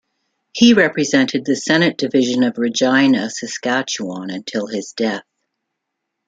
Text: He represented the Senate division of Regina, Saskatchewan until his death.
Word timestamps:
He 0.51 0.73
represented 0.73 1.45
the 1.45 1.55
Senate 1.55 1.95
division 1.95 2.41
of 2.41 2.57
Regina, 2.57 3.29
Saskatchewan 3.29 4.31
until 4.31 4.65
his 4.65 4.93
death. 4.93 5.21